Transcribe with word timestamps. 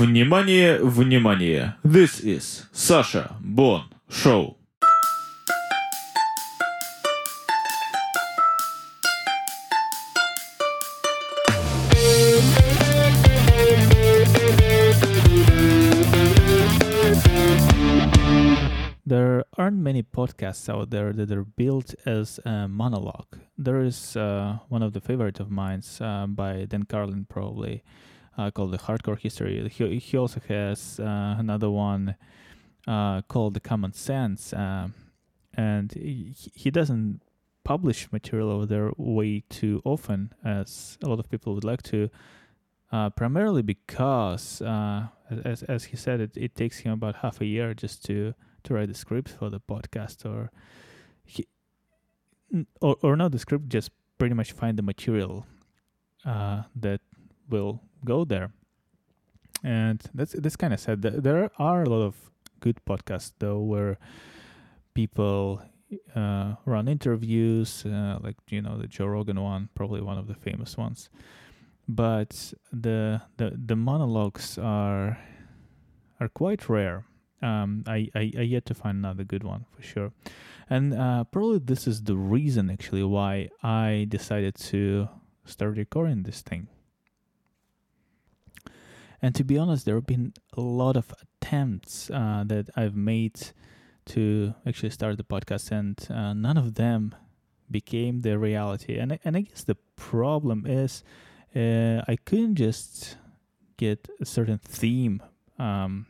Внимание, 0.00 0.78
внимание. 0.82 1.76
This 1.84 2.20
is 2.20 2.66
Sasha 2.72 3.36
Bon 3.40 3.84
Show. 4.08 4.56
There 19.08 19.44
aren't 19.56 19.78
many 19.78 20.02
podcasts 20.02 20.68
out 20.68 20.90
there 20.90 21.12
that 21.12 21.30
are 21.30 21.44
built 21.44 21.94
as 22.04 22.40
a 22.44 22.66
monologue. 22.66 23.38
There 23.56 23.80
is 23.82 24.16
uh, 24.16 24.58
one 24.68 24.82
of 24.82 24.92
the 24.94 25.00
favorite 25.00 25.38
of 25.38 25.48
mine 25.48 25.82
uh, 26.00 26.26
by 26.26 26.64
Dan 26.64 26.82
Carlin, 26.84 27.24
probably 27.28 27.84
uh, 28.37 28.51
called 28.51 28.71
the 28.71 28.77
Hardcore 28.77 29.19
History. 29.19 29.67
He, 29.69 29.99
he 29.99 30.17
also 30.17 30.41
has 30.47 30.99
uh, 30.99 31.35
another 31.37 31.69
one 31.69 32.15
uh, 32.87 33.21
called 33.23 33.53
the 33.53 33.59
Common 33.59 33.93
Sense, 33.93 34.53
uh, 34.53 34.87
and 35.53 35.91
he, 35.93 36.35
he 36.53 36.71
doesn't 36.71 37.21
publish 37.63 38.11
material 38.11 38.49
over 38.49 38.65
there 38.65 38.91
way 38.97 39.43
too 39.49 39.81
often 39.85 40.33
as 40.43 40.97
a 41.03 41.07
lot 41.07 41.19
of 41.19 41.29
people 41.29 41.53
would 41.53 41.63
like 41.63 41.83
to. 41.83 42.09
primarily 43.15 43.61
because, 43.61 44.61
as 45.45 45.63
as 45.63 45.85
he 45.85 45.95
said, 45.95 46.19
it, 46.19 46.31
it 46.35 46.55
takes 46.55 46.79
him 46.79 46.91
about 46.91 47.15
half 47.17 47.39
a 47.41 47.45
year 47.45 47.73
just 47.73 48.03
to 48.05 48.33
to 48.63 48.73
write 48.73 48.87
the 48.87 48.93
script 48.93 49.29
for 49.29 49.49
the 49.49 49.59
podcast 49.59 50.25
or 50.25 50.51
he, 51.25 51.47
or, 52.81 52.95
or 53.01 53.15
not 53.15 53.31
the 53.31 53.39
script 53.39 53.69
just 53.69 53.91
pretty 54.17 54.35
much 54.35 54.51
find 54.51 54.77
the 54.77 54.83
material 54.83 55.45
uh, 56.25 56.63
that 56.75 57.01
will 57.49 57.81
go 58.05 58.25
there 58.25 58.51
and 59.63 60.01
that's 60.13 60.33
that's 60.33 60.55
kind 60.55 60.73
of 60.73 60.79
sad 60.79 61.01
there 61.01 61.51
are 61.57 61.83
a 61.83 61.89
lot 61.89 62.01
of 62.01 62.31
good 62.59 62.79
podcasts 62.85 63.33
though 63.39 63.59
where 63.59 63.97
people 64.93 65.61
uh, 66.15 66.55
run 66.65 66.87
interviews 66.87 67.85
uh, 67.85 68.17
like 68.21 68.37
you 68.49 68.61
know 68.61 68.77
the 68.77 68.87
joe 68.87 69.05
rogan 69.05 69.39
one 69.41 69.69
probably 69.75 70.01
one 70.01 70.17
of 70.17 70.27
the 70.27 70.35
famous 70.35 70.77
ones 70.77 71.09
but 71.87 72.53
the 72.71 73.21
the 73.37 73.51
the 73.65 73.75
monologues 73.75 74.57
are 74.57 75.17
are 76.19 76.29
quite 76.29 76.69
rare 76.69 77.05
um, 77.41 77.83
I, 77.87 78.07
I, 78.13 78.31
I 78.37 78.41
yet 78.41 78.65
to 78.67 78.73
find 78.73 78.97
another 78.97 79.23
good 79.23 79.43
one 79.43 79.65
for 79.75 79.81
sure. 79.81 80.11
And 80.69 80.93
uh, 80.93 81.23
probably 81.25 81.59
this 81.59 81.87
is 81.87 82.03
the 82.03 82.15
reason 82.15 82.69
actually 82.69 83.03
why 83.03 83.49
I 83.63 84.05
decided 84.07 84.55
to 84.55 85.09
start 85.45 85.75
recording 85.75 86.23
this 86.23 86.41
thing. 86.41 86.67
And 89.21 89.35
to 89.35 89.43
be 89.43 89.57
honest, 89.57 89.85
there 89.85 89.95
have 89.95 90.07
been 90.07 90.33
a 90.57 90.61
lot 90.61 90.97
of 90.97 91.13
attempts 91.21 92.09
uh, 92.09 92.43
that 92.47 92.69
I've 92.75 92.95
made 92.95 93.39
to 94.05 94.53
actually 94.65 94.89
start 94.89 95.17
the 95.17 95.23
podcast, 95.23 95.71
and 95.71 95.97
uh, 96.09 96.33
none 96.33 96.57
of 96.57 96.73
them 96.75 97.13
became 97.69 98.21
the 98.21 98.37
reality. 98.37 98.97
And 98.97 99.19
and 99.23 99.37
I 99.37 99.41
guess 99.41 99.63
the 99.63 99.77
problem 99.95 100.65
is 100.65 101.03
uh, 101.55 102.01
I 102.07 102.17
couldn't 102.25 102.55
just 102.55 103.17
get 103.77 104.07
a 104.19 104.25
certain 104.25 104.57
theme 104.57 105.21
um, 105.59 106.07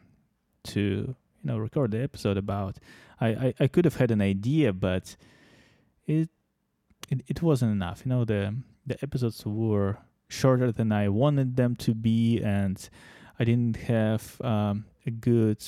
to 0.64 0.80
you 0.80 1.16
know 1.44 1.58
record 1.58 1.92
the 1.92 2.02
episode 2.02 2.38
about. 2.38 2.78
I, 3.20 3.28
I, 3.28 3.54
I 3.60 3.68
could 3.68 3.86
have 3.86 3.98
had 3.98 4.10
an 4.10 4.22
idea, 4.22 4.74
but 4.74 5.16
it, 6.08 6.30
it 7.10 7.22
it 7.28 7.42
wasn't 7.42 7.74
enough. 7.74 8.04
You 8.06 8.10
know 8.10 8.26
the 8.26 8.56
the 8.86 8.98
episodes 9.04 9.46
were 9.46 9.98
shorter 10.32 10.72
than 10.72 10.92
I 10.92 11.10
wanted 11.10 11.58
them 11.58 11.76
to 11.78 11.94
be, 11.94 12.42
and 12.42 12.90
I 13.38 13.44
didn't 13.44 13.76
have 13.76 14.40
um, 14.42 14.86
a 15.06 15.12
good 15.12 15.62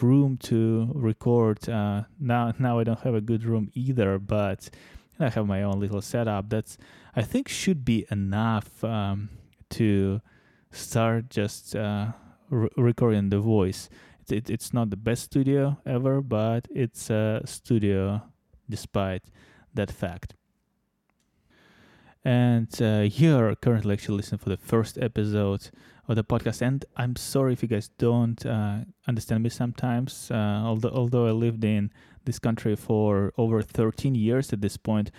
room 0.00 0.36
to 0.38 0.88
record. 0.94 1.68
Uh, 1.68 2.04
now 2.20 2.52
now 2.58 2.78
I 2.78 2.84
don't 2.84 3.00
have 3.00 3.14
a 3.14 3.20
good 3.20 3.44
room 3.44 3.70
either, 3.74 4.18
but 4.18 4.70
I 5.18 5.28
have 5.30 5.46
my 5.46 5.62
own 5.62 5.80
little 5.80 6.00
setup. 6.00 6.48
That's 6.48 6.78
I 7.16 7.22
think 7.22 7.48
should 7.48 7.84
be 7.84 8.06
enough 8.10 8.82
um, 8.84 9.30
to 9.70 10.20
start 10.70 11.30
just 11.30 11.74
uh, 11.76 12.12
re- 12.50 12.70
recording 12.76 13.30
the 13.30 13.40
voice. 13.40 13.88
It, 14.30 14.48
it's 14.48 14.72
not 14.72 14.90
the 14.90 14.96
best 14.96 15.24
studio 15.24 15.78
ever, 15.84 16.20
but 16.20 16.66
it's 16.70 17.10
a 17.10 17.42
studio 17.44 18.22
despite 18.70 19.24
that 19.74 19.90
fact. 19.90 20.34
And 22.24 22.68
uh, 22.80 23.06
you're 23.10 23.54
currently 23.54 23.92
actually 23.92 24.16
listening 24.16 24.38
for 24.38 24.48
the 24.48 24.56
first 24.56 24.96
episode 24.98 25.68
of 26.08 26.16
the 26.16 26.24
podcast. 26.24 26.62
And 26.62 26.84
I'm 26.96 27.16
sorry 27.16 27.52
if 27.52 27.62
you 27.62 27.68
guys 27.68 27.90
don't 27.98 28.44
uh, 28.46 28.78
understand 29.06 29.42
me 29.42 29.50
sometimes. 29.50 30.30
Uh, 30.30 30.62
although 30.64 30.90
although 30.90 31.26
I 31.26 31.32
lived 31.32 31.64
in 31.64 31.90
this 32.24 32.38
country 32.38 32.76
for 32.76 33.32
over 33.36 33.60
13 33.60 34.14
years 34.14 34.52
at 34.52 34.62
this 34.62 34.78
point, 34.78 35.10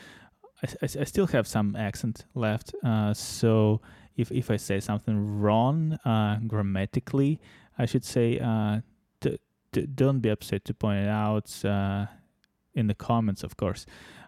I, 0.64 0.68
I, 0.82 0.86
I 1.02 1.04
still 1.04 1.28
have 1.28 1.48
some 1.48 1.76
accent 1.76 2.26
left. 2.34 2.74
Uh, 2.84 3.14
so 3.14 3.82
if 4.18 4.32
if 4.32 4.50
I 4.50 4.58
say 4.58 4.80
something 4.80 5.40
wrong 5.40 5.94
uh, 6.06 6.40
grammatically, 6.48 7.40
I 7.78 7.86
should 7.86 8.06
say 8.06 8.40
uh, 8.40 8.82
d- 9.20 9.40
don't 9.94 10.22
be 10.22 10.30
upset 10.30 10.66
to 10.66 10.74
point 10.74 11.06
it 11.06 11.10
out 11.10 11.52
in 12.74 12.88
the 12.88 12.96
comments, 12.96 13.44
of 13.44 13.58
course. 13.58 13.86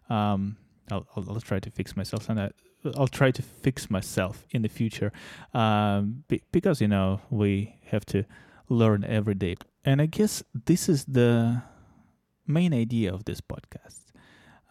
Um, 0.09 0.57
I'll, 0.89 1.07
I'll, 1.15 1.25
I'll, 1.29 1.41
try 1.41 1.59
to 1.59 1.69
fix 1.69 1.95
myself 1.95 2.29
and 2.29 2.51
I'll 2.95 3.07
try 3.07 3.31
to 3.31 3.41
fix 3.41 3.89
myself 3.89 4.45
in 4.51 4.61
the 4.61 4.69
future 4.69 5.11
um, 5.53 6.23
be, 6.27 6.41
because 6.51 6.81
you 6.81 6.87
know 6.87 7.21
we 7.29 7.75
have 7.85 8.05
to 8.07 8.23
learn 8.69 9.03
every 9.03 9.35
day. 9.35 9.55
And 9.83 10.01
I 10.01 10.05
guess 10.05 10.43
this 10.53 10.89
is 10.89 11.05
the 11.05 11.61
main 12.45 12.73
idea 12.73 13.13
of 13.13 13.25
this 13.25 13.41
podcast. 13.41 14.11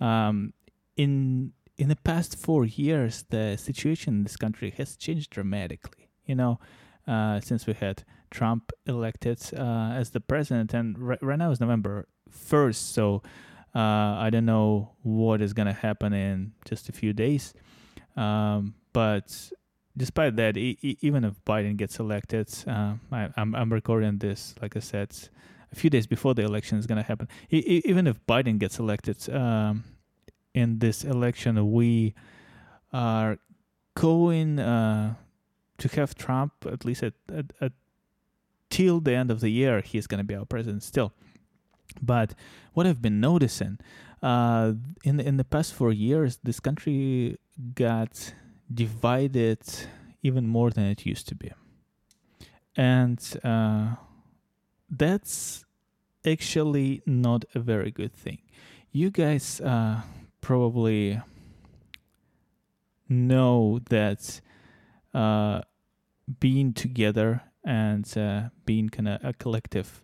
Um, 0.00 0.52
in 0.96 1.52
in 1.78 1.88
the 1.88 1.96
past 1.96 2.38
four 2.38 2.64
years, 2.64 3.24
the 3.28 3.56
situation 3.56 4.14
in 4.14 4.22
this 4.22 4.36
country 4.36 4.72
has 4.78 4.96
changed 4.96 5.30
dramatically. 5.30 6.08
You 6.24 6.34
know, 6.34 6.58
uh, 7.06 7.40
since 7.40 7.66
we 7.66 7.74
had 7.74 8.04
Trump 8.30 8.72
elected 8.86 9.40
uh, 9.56 9.92
as 9.94 10.10
the 10.10 10.20
president, 10.20 10.74
and 10.74 10.98
right 10.98 11.38
now 11.38 11.50
is 11.50 11.60
November 11.60 12.08
first, 12.30 12.94
so 12.94 13.22
uh, 13.74 14.16
I 14.18 14.30
don't 14.30 14.46
know 14.46 14.92
what 15.02 15.40
is 15.42 15.52
gonna 15.52 15.72
happen 15.72 16.12
in 16.12 16.52
just 16.64 16.88
a 16.88 16.92
few 16.92 17.12
days. 17.12 17.54
Um, 18.16 18.74
but 18.92 19.50
despite 19.96 20.36
that, 20.36 20.56
e- 20.56 20.78
even 21.00 21.24
if 21.24 21.34
Biden 21.44 21.76
gets 21.76 21.98
elected, 21.98 22.48
uh, 22.66 22.94
I, 23.12 23.28
am 23.36 23.72
recording 23.72 24.18
this, 24.18 24.54
like 24.62 24.76
I 24.76 24.80
said, 24.80 25.14
a 25.72 25.76
few 25.76 25.90
days 25.90 26.06
before 26.06 26.34
the 26.34 26.42
election 26.42 26.78
is 26.78 26.86
gonna 26.86 27.02
happen. 27.02 27.28
E- 27.50 27.82
even 27.84 28.06
if 28.06 28.24
Biden 28.26 28.58
gets 28.58 28.78
elected 28.78 29.28
um, 29.30 29.84
in 30.54 30.78
this 30.78 31.04
election, 31.04 31.72
we 31.72 32.14
are 32.92 33.38
going 33.94 34.58
uh, 34.58 35.14
to 35.78 35.88
have 35.88 36.14
Trump 36.14 36.52
at 36.70 36.84
least 36.84 37.02
at, 37.02 37.14
at, 37.32 37.52
at 37.60 37.72
till 38.70 39.00
the 39.00 39.14
end 39.14 39.30
of 39.30 39.40
the 39.40 39.48
year 39.48 39.80
he's 39.80 40.06
going 40.06 40.18
to 40.18 40.24
be 40.24 40.34
our 40.34 40.44
president 40.44 40.82
still. 40.82 41.12
But 42.00 42.34
what 42.74 42.86
I've 42.86 43.02
been 43.02 43.20
noticing 43.20 43.78
uh, 44.22 44.74
in 45.04 45.20
in 45.20 45.36
the 45.36 45.44
past 45.44 45.72
four 45.72 45.92
years, 45.92 46.38
this 46.42 46.60
country 46.60 47.38
got 47.74 48.34
divided 48.72 49.60
even 50.22 50.46
more 50.46 50.70
than 50.70 50.84
it 50.84 51.06
used 51.06 51.28
to 51.28 51.34
be, 51.34 51.52
and 52.76 53.20
uh, 53.44 53.96
that's 54.90 55.64
actually 56.24 57.02
not 57.06 57.44
a 57.54 57.60
very 57.60 57.90
good 57.90 58.12
thing. 58.12 58.38
You 58.90 59.10
guys 59.10 59.60
uh, 59.60 60.02
probably 60.40 61.20
know 63.08 63.80
that 63.90 64.40
uh, 65.14 65.60
being 66.40 66.72
together 66.72 67.42
and 67.64 68.06
uh, 68.16 68.48
being 68.64 68.88
kind 68.88 69.08
of 69.08 69.24
a 69.24 69.32
collective 69.32 70.02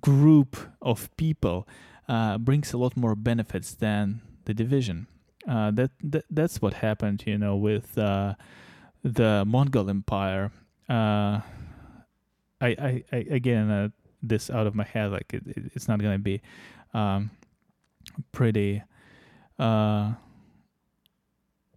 group 0.00 0.56
of 0.80 1.14
people 1.16 1.68
uh, 2.08 2.38
brings 2.38 2.72
a 2.72 2.78
lot 2.78 2.96
more 2.96 3.14
benefits 3.14 3.74
than 3.74 4.20
the 4.44 4.54
division. 4.54 5.06
Uh, 5.48 5.70
that, 5.70 5.90
that 6.02 6.24
that's 6.30 6.62
what 6.62 6.74
happened, 6.74 7.22
you 7.26 7.36
know, 7.36 7.56
with 7.56 7.98
uh, 7.98 8.34
the 9.02 9.44
Mongol 9.46 9.90
Empire. 9.90 10.50
Uh, 10.88 11.40
I, 12.60 12.68
I, 12.78 13.04
I 13.12 13.16
again 13.30 13.70
uh, 13.70 13.88
this 14.22 14.48
out 14.48 14.66
of 14.66 14.74
my 14.74 14.84
head, 14.84 15.10
like 15.10 15.34
it, 15.34 15.42
it's 15.74 15.86
not 15.86 16.00
gonna 16.00 16.18
be 16.18 16.40
um, 16.94 17.30
pretty 18.32 18.82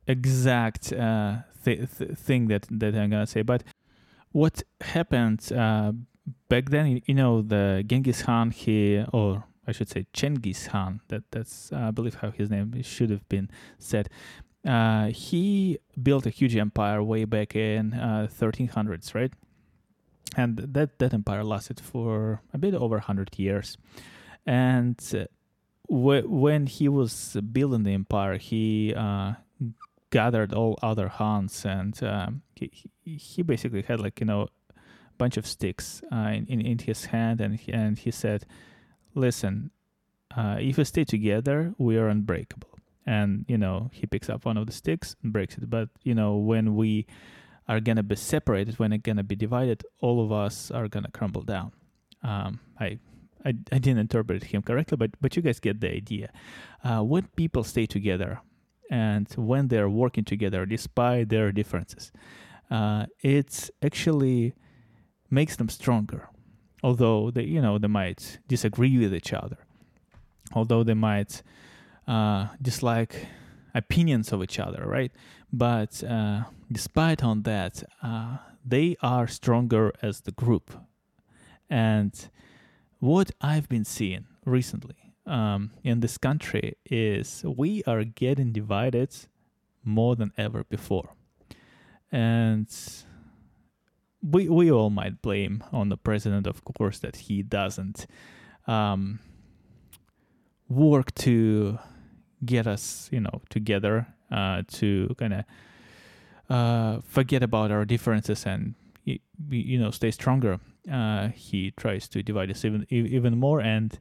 exact 0.08 0.90
th- 0.90 1.44
th- 1.66 2.12
thing 2.16 2.48
that 2.48 2.68
that 2.72 2.96
I'm 2.96 3.10
gonna 3.10 3.28
say. 3.28 3.42
But 3.42 3.64
what 4.32 4.64
happened 4.80 5.52
uh, 5.52 5.92
back 6.50 6.70
then? 6.70 7.02
You 7.06 7.14
know, 7.14 7.42
the 7.42 7.84
Genghis 7.86 8.24
Khan, 8.24 8.52
he 8.52 9.04
or 9.14 9.44
I 9.68 9.72
should 9.72 9.90
say 9.90 10.06
Chengiz 10.14 10.70
Khan. 10.70 11.02
That 11.10 11.24
that's 11.32 11.72
uh, 11.72 11.88
I 11.88 11.92
believe 11.92 12.16
how 12.16 12.32
his 12.32 12.50
name 12.50 12.82
should 12.84 13.10
have 13.10 13.28
been 13.30 13.50
said. 13.78 14.10
Uh, 14.66 15.08
he 15.08 15.78
built 16.02 16.26
a 16.26 16.30
huge 16.30 16.56
empire 16.56 17.02
way 17.02 17.24
back 17.24 17.56
in 17.56 17.92
1300s, 17.92 19.16
uh, 19.16 19.20
right? 19.20 19.34
and 20.36 20.58
that 20.58 21.00
that 21.00 21.14
empire 21.14 21.44
lasted 21.44 21.80
for 21.80 22.42
a 22.54 22.58
bit 22.58 22.74
over 22.74 22.96
100 22.96 23.38
years 23.40 23.78
and 24.46 25.00
uh, 25.14 25.26
wh- 25.88 26.30
when 26.30 26.68
he 26.68 26.90
was 26.90 27.38
building 27.52 27.84
the 27.84 27.94
empire 27.94 28.38
he 28.38 28.94
uh, 28.96 29.34
gathered 30.10 30.54
all 30.54 30.78
other 30.82 31.08
Huns 31.08 31.66
and 31.66 32.02
um, 32.04 32.42
he, 32.56 32.72
he 33.04 33.42
basically 33.42 33.82
had 33.82 34.00
like 34.00 34.20
you 34.20 34.26
know 34.26 34.48
bunch 35.18 35.38
of 35.38 35.46
sticks 35.46 36.02
uh, 36.12 36.32
in, 36.34 36.46
in, 36.48 36.62
in 36.62 36.78
his 36.80 37.06
hand 37.06 37.42
and 37.42 37.56
he, 37.56 37.72
and 37.72 37.98
he 37.98 38.12
said 38.12 38.46
listen 39.16 39.72
uh, 40.36 40.58
if 40.60 40.78
we 40.78 40.84
stay 40.84 41.04
together 41.04 41.74
we 41.78 41.98
are 41.98 42.08
unbreakable. 42.08 42.70
And 43.06 43.46
you 43.48 43.58
know 43.58 43.90
he 43.94 44.06
picks 44.06 44.30
up 44.30 44.46
one 44.46 44.58
of 44.58 44.66
the 44.68 44.74
sticks 44.74 45.16
and 45.24 45.32
breaks 45.32 45.58
it. 45.58 45.70
But 45.70 45.90
you 46.04 46.14
know 46.14 46.36
when 46.36 46.76
we 46.76 47.08
are 47.68 47.80
gonna 47.80 48.04
be 48.04 48.16
separated 48.16 48.80
when 48.80 48.94
it's 48.94 49.02
gonna 49.02 49.24
be 49.24 49.36
divided 49.36 49.84
all 50.02 50.24
of 50.24 50.32
us 50.32 50.72
are 50.72 50.88
gonna 50.88 51.12
crumble 51.12 51.42
down. 51.42 51.72
Um, 52.24 52.60
I, 52.80 53.00
I 53.46 53.50
i 53.72 53.78
didn't 53.78 54.00
interpret 54.00 54.44
him 54.46 54.62
correctly 54.62 54.98
but 54.98 55.12
but 55.22 55.36
you 55.36 55.42
guys 55.42 55.60
get 55.60 55.80
the 55.80 55.92
idea. 55.92 56.32
Uh, 56.84 57.02
when 57.02 57.28
people 57.36 57.64
stay 57.64 57.86
together 57.86 58.42
and 58.90 59.28
when 59.36 59.68
they're 59.70 59.90
working 59.90 60.24
together 60.24 60.66
despite 60.66 61.30
their 61.30 61.52
differences 61.52 62.12
uh, 62.70 63.06
it's 63.22 63.72
actually 63.82 64.54
makes 65.30 65.56
them 65.56 65.70
stronger 65.70 66.30
although 66.84 67.32
they 67.32 67.44
you 67.44 67.62
know 67.62 67.78
they 67.78 67.88
might 67.88 68.40
disagree 68.48 68.98
with 68.98 69.14
each 69.14 69.34
other 69.34 69.58
although 70.54 70.84
they 70.84 70.94
might 70.94 71.42
uh, 72.08 72.48
dislike 72.62 73.28
opinions 73.78 74.34
of 74.34 74.42
each 74.44 74.60
other, 74.60 74.84
right? 74.86 75.12
But 75.54 76.04
uh, 76.04 76.44
despite 76.72 77.24
on 77.24 77.44
that, 77.44 77.84
uh, 78.02 78.38
they 78.66 78.98
are 79.02 79.28
stronger 79.28 79.94
as 80.02 80.22
the 80.22 80.32
group. 80.32 80.74
And 81.70 82.14
what 83.00 83.32
I've 83.40 83.70
been 83.70 83.86
seeing 83.86 84.26
recently 84.46 85.14
um, 85.26 85.72
in 85.84 86.00
this 86.00 86.18
country 86.18 86.76
is 86.86 87.44
we 87.46 87.84
are 87.86 88.04
getting 88.04 88.52
divided 88.52 89.16
more 89.84 90.16
than 90.16 90.32
ever 90.38 90.64
before. 90.64 91.14
And 92.12 92.68
we 94.22 94.50
we 94.50 94.72
all 94.72 94.90
might 94.90 95.22
blame 95.22 95.64
on 95.72 95.90
the 95.90 95.98
president, 95.98 96.48
of 96.48 96.64
course, 96.64 97.00
that 97.00 97.16
he 97.16 97.44
doesn't 97.44 98.08
um, 98.68 99.20
work 100.70 101.14
to 101.16 101.80
get 102.46 102.68
us, 102.68 103.10
you 103.12 103.20
know, 103.20 103.42
together 103.50 104.08
uh, 104.32 104.64
to 104.68 105.16
kind 105.18 105.34
of 105.34 105.46
uh, 106.50 107.02
forget 107.08 107.44
about 107.44 107.72
our 107.72 107.86
differences 107.86 108.46
and 108.46 108.76
you 109.50 109.80
know 109.80 109.92
stay 109.92 110.12
stronger. 110.12 110.60
Uh, 110.92 111.30
he 111.30 111.72
tries 111.72 112.08
to 112.08 112.24
divide 112.24 112.50
us 112.50 112.66
even 112.66 112.86
even 112.90 113.38
more, 113.38 113.62
and 113.62 114.00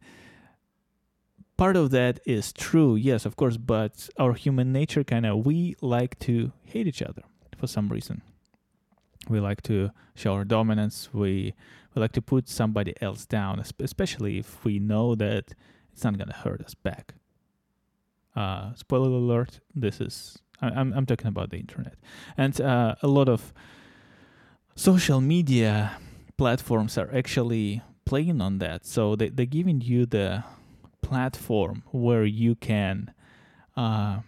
part 1.57 1.77
of 1.77 1.91
that 1.91 2.21
is 2.27 2.53
true, 2.53 2.97
yes, 2.97 3.27
of 3.27 3.37
course. 3.37 3.57
But 3.57 4.09
our 4.19 4.35
human 4.35 4.73
nature, 4.73 5.05
kind 5.05 5.27
of, 5.27 5.45
we 5.45 5.77
like 5.81 6.19
to 6.21 6.53
hate 6.65 6.87
each 6.87 7.03
other 7.03 7.23
for 7.57 7.67
some 7.67 7.89
reason. 7.89 8.23
We 9.29 9.41
like 9.41 9.63
to 9.63 9.91
show 10.15 10.35
our 10.35 10.45
dominance. 10.45 11.11
We 11.13 11.55
we 11.95 12.01
like 12.01 12.13
to 12.13 12.23
put 12.23 12.49
somebody 12.49 12.95
else 13.01 13.27
down, 13.27 13.63
especially 13.81 14.39
if 14.39 14.65
we 14.65 14.79
know 14.79 15.15
that 15.15 15.55
it's 15.93 16.05
not 16.05 16.19
gonna 16.19 16.35
hurt 16.35 16.61
us 16.61 16.75
back. 16.75 17.15
Uh, 18.35 18.75
spoiler 18.75 19.09
alert: 19.09 19.61
This 19.75 20.01
is 20.01 20.39
I'm 20.61 20.93
I'm 20.93 21.07
talking 21.07 21.29
about 21.29 21.51
the 21.51 21.59
internet, 21.59 21.95
and 22.37 22.61
uh, 22.61 22.95
a 23.03 23.09
lot 23.09 23.29
of 23.29 23.53
social 24.75 25.21
media 25.21 25.99
platforms 26.37 26.99
are 26.99 27.15
actually 27.15 27.83
playing 28.05 28.41
on 28.41 28.59
that. 28.59 28.87
So 28.87 29.17
they 29.17 29.29
they're 29.29 29.47
giving 29.47 29.81
you 29.81 30.07
the 30.07 30.45
platform 31.03 31.83
where 31.93 32.25
you 32.25 32.55
can 32.57 33.13
uh, 33.77 34.21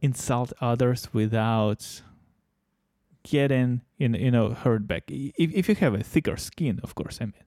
insult 0.00 0.52
others 0.60 1.08
without 1.12 2.02
getting 3.26 3.82
in 3.98 4.14
you 4.14 4.30
know 4.30 4.50
hurt 4.50 4.86
back. 4.86 5.04
If 5.08 5.52
if 5.52 5.68
you 5.68 5.74
have 5.76 5.94
a 5.94 6.02
thicker 6.02 6.36
skin, 6.36 6.80
of 6.82 6.94
course. 6.94 7.18
I 7.20 7.24
mean, 7.26 7.44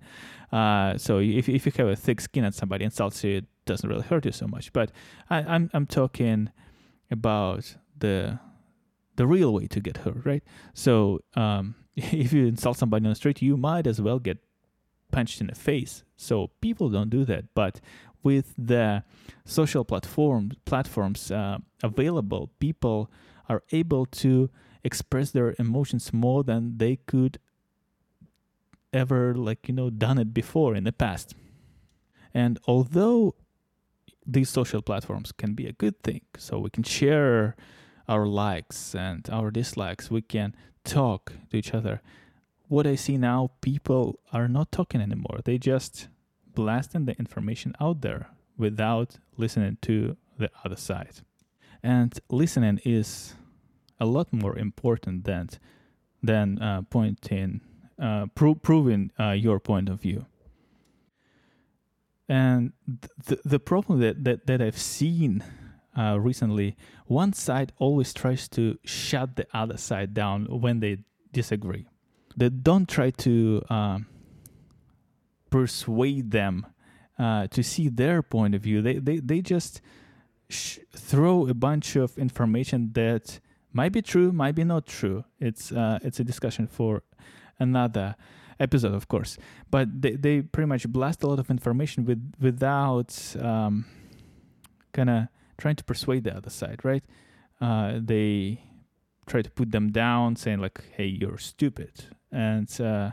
uh, 0.52 0.98
so 0.98 1.20
if 1.20 1.48
if 1.50 1.66
you 1.66 1.72
have 1.78 1.88
a 1.88 1.96
thick 1.96 2.22
skin 2.22 2.44
and 2.44 2.54
somebody 2.54 2.86
insults 2.86 3.24
you, 3.24 3.38
it 3.38 3.46
doesn't 3.66 3.90
really 3.90 4.04
hurt 4.04 4.26
you 4.26 4.31
so 4.31 4.48
much. 4.48 4.72
But 4.74 4.92
I, 5.30 5.38
I'm 5.38 5.70
I'm 5.74 5.88
talking 5.88 6.52
about 7.10 7.78
the 7.98 8.40
the 9.16 9.26
real 9.26 9.54
way 9.54 9.68
to 9.68 9.80
get 9.80 9.98
hurt, 9.98 10.26
right? 10.26 10.44
So 10.74 11.20
um, 11.36 11.76
if 11.96 12.34
you 12.34 12.48
insult 12.48 12.78
somebody 12.78 13.06
on 13.06 13.12
the 13.12 13.16
street, 13.16 13.42
you 13.42 13.58
might 13.58 13.88
as 13.88 14.02
well 14.02 14.20
get 14.20 14.38
punched 15.12 15.42
in 15.42 15.48
the 15.48 15.56
face. 15.56 16.04
So 16.18 16.52
people 16.62 16.90
don't 16.90 17.10
do 17.10 17.26
that, 17.26 17.46
but 17.56 17.80
with 18.22 18.54
the 18.58 19.04
social 19.46 19.86
platform 19.86 20.52
platforms 20.66 21.31
uh, 21.31 21.58
available, 21.81 22.52
people 22.60 23.10
are 23.48 23.64
able 23.72 24.06
to 24.06 24.50
express 24.84 25.31
their 25.31 25.56
emotions 25.60 26.14
more 26.14 26.44
than 26.44 26.78
they 26.78 26.96
could 26.96 27.40
ever 28.92 29.36
like 29.36 29.68
you 29.68 29.74
know 29.74 29.90
done 29.90 30.18
it 30.18 30.34
before 30.34 30.76
in 30.76 30.84
the 30.84 30.92
past. 30.92 31.36
And 32.34 32.60
although 32.68 33.36
these 34.26 34.50
social 34.50 34.81
platforms 34.81 35.31
can 35.31 35.54
be 35.54 35.66
a 35.66 35.72
good 35.74 36.02
thing 36.04 36.22
so 36.38 36.60
we 36.60 36.70
can 36.70 36.84
share 36.84 37.56
our 38.08 38.26
likes 38.26 38.94
and 38.96 39.28
our 39.31 39.52
dislikes 39.52 40.12
we 40.12 40.22
can 40.22 40.56
talk 40.84 41.34
to 41.50 41.58
each 41.58 41.74
other. 41.74 42.02
What 42.68 42.86
i 42.86 42.96
see 42.96 43.18
now 43.18 43.52
people 43.62 44.20
are 44.31 44.48
not 44.48 44.72
talking 44.72 45.02
anymore. 45.02 45.40
They 45.44 45.58
just 45.58 46.08
blasting 46.54 47.06
the 47.06 47.18
information 47.18 47.74
out 47.80 48.02
there 48.02 48.30
without 48.58 49.18
listening 49.38 49.78
to 49.81 50.18
the 50.38 50.52
other 50.64 50.76
side. 50.76 51.22
And 51.81 52.20
listening 52.30 52.80
is 52.84 53.34
a 54.00 54.06
lot 54.06 54.31
more 54.31 54.57
important 54.57 55.25
than 55.25 55.50
than 56.22 56.62
uh, 56.62 56.81
pointing 56.90 57.62
uh, 58.01 58.28
pro- 58.36 58.56
proving 58.56 59.12
uh, 59.19 59.31
your 59.31 59.60
point 59.60 59.90
of 59.90 60.01
view. 60.01 60.25
And 62.28 62.74
the 63.25 63.40
the 63.44 63.60
problem 63.60 64.00
that 64.00 64.24
that, 64.24 64.48
that 64.48 64.62
I've 64.62 64.78
seen 64.78 65.44
uh, 65.98 66.18
recently, 66.19 66.78
one 67.07 67.34
side 67.34 67.74
always 67.78 68.13
tries 68.13 68.48
to 68.50 68.78
shut 68.84 69.36
the 69.36 69.48
other 69.54 69.78
side 69.78 70.13
down 70.13 70.45
when 70.45 70.80
they 70.80 71.00
disagree. 71.34 71.88
They 72.38 72.50
don't 72.50 72.88
try 72.88 73.10
to 73.10 73.63
um, 73.69 74.06
persuade 75.50 76.31
them 76.31 76.68
uh, 77.18 77.47
to 77.47 77.64
see 77.64 77.90
their 77.90 78.21
point 78.21 78.56
of 78.56 78.62
view. 78.62 78.81
They 78.81 79.00
they 79.00 79.18
they 79.18 79.42
just 79.42 79.81
sh- 80.50 80.80
throw 80.95 81.47
a 81.47 81.54
bunch 81.54 81.95
of 81.95 82.18
information 82.18 82.92
that 82.94 83.40
might 83.71 83.92
be 83.92 84.02
true, 84.02 84.31
might 84.31 84.56
be 84.56 84.64
not 84.64 84.85
true. 84.85 85.23
It's 85.40 85.71
uh, 85.71 85.99
it's 86.02 86.19
a 86.19 86.23
discussion 86.23 86.68
for 86.68 87.04
another 87.59 88.16
episode, 88.59 88.94
of 88.94 89.07
course. 89.07 89.38
But 89.69 90.02
they, 90.02 90.11
they 90.11 90.42
pretty 90.42 90.68
much 90.68 90.88
blast 90.88 91.23
a 91.23 91.28
lot 91.28 91.40
of 91.40 91.49
information 91.49 92.06
with 92.06 92.33
without 92.40 93.35
um, 93.40 93.85
kind 94.94 95.09
of 95.09 95.28
trying 95.57 95.76
to 95.76 95.83
persuade 95.83 96.23
the 96.23 96.35
other 96.35 96.49
side, 96.49 96.83
right? 96.83 97.04
Uh, 97.61 97.99
they 98.02 98.64
try 99.28 99.42
to 99.42 99.52
put 99.52 99.71
them 99.71 99.92
down, 99.92 100.35
saying 100.35 100.59
like, 100.59 100.81
"Hey, 100.95 101.06
you're 101.06 101.38
stupid," 101.38 102.06
and 102.31 102.69
uh, 102.81 103.11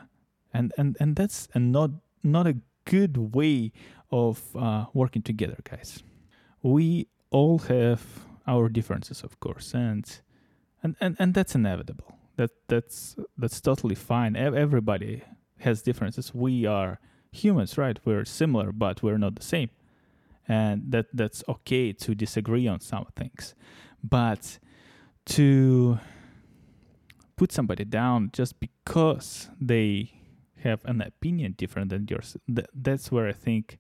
and 0.53 0.73
and 0.79 0.97
and 1.01 1.17
that's 1.17 1.49
a 1.55 1.59
not 1.59 1.91
not 2.23 2.47
a 2.47 2.57
good 2.85 3.35
way 3.35 3.73
of 4.11 4.57
uh, 4.57 4.87
working 4.95 5.23
together, 5.23 5.59
guys. 5.65 6.03
We 6.63 7.09
all 7.31 7.59
have 7.59 8.03
our 8.47 8.69
differences, 8.69 9.23
of 9.23 9.39
course, 9.41 9.75
and 9.75 10.05
and 10.87 10.97
and, 11.01 11.17
and 11.19 11.35
that's 11.35 11.55
inevitable 11.55 12.17
that 12.37 12.51
that's 12.69 13.17
that's 13.37 13.61
totally 13.61 13.95
fine. 13.95 14.37
Everybody 14.37 15.23
has 15.59 15.83
differences. 15.83 16.35
We 16.35 16.67
are 16.67 17.01
humans, 17.33 17.77
right? 17.79 17.99
We're 18.05 18.25
similar, 18.25 18.73
but 18.73 19.03
we're 19.03 19.19
not 19.19 19.37
the 19.37 19.43
same, 19.43 19.71
and 20.47 20.93
that 20.93 21.07
that's 21.13 21.43
okay 21.49 21.93
to 21.93 22.15
disagree 22.15 22.69
on 22.69 22.81
some 22.81 23.07
things, 23.17 23.55
but 24.03 24.59
to 25.37 25.99
put 27.37 27.53
somebody 27.53 27.85
down 27.85 28.31
just 28.33 28.61
because 28.61 29.51
they 29.61 30.13
have 30.63 30.85
an 30.85 31.01
opinion 31.01 31.55
different 31.59 31.91
than 31.91 32.07
yours, 32.09 32.37
th- 32.47 32.69
that's 32.75 33.13
where 33.13 33.29
I 33.29 33.33
think 33.33 33.79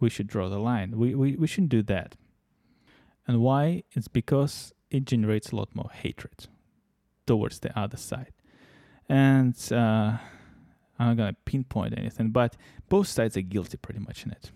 we 0.00 0.10
should 0.10 0.26
draw 0.26 0.48
the 0.48 0.58
line. 0.58 0.96
We, 0.96 1.14
we 1.14 1.36
we 1.36 1.46
shouldn't 1.46 1.70
do 1.70 1.82
that. 1.82 2.16
And 3.26 3.40
why? 3.40 3.84
It's 3.92 4.08
because 4.08 4.72
it 4.92 5.04
generates 5.06 5.50
a 5.50 5.56
lot 5.56 5.74
more 5.74 5.90
hatred 5.92 6.46
towards 7.26 7.60
the 7.60 7.76
other 7.78 7.96
side. 7.96 8.32
And 9.08 9.56
uh, 9.72 10.18
I'm 10.98 11.16
not 11.16 11.28
to 11.28 11.36
pinpoint 11.44 11.98
anything, 11.98 12.30
but 12.30 12.56
both 12.88 13.08
sides 13.08 13.36
are 13.36 13.42
guilty 13.42 13.78
pretty 13.78 14.00
much 14.00 14.24
in 14.24 14.32
it. 14.32 14.52